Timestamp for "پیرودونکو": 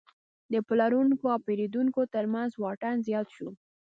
1.47-2.01